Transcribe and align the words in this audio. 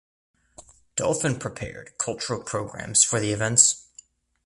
Dolphin 0.95 1.37
prepared 1.37 1.95
cultural 1.99 2.41
programmes 2.41 3.03
for 3.03 3.19
the 3.19 3.31
events. 3.31 3.85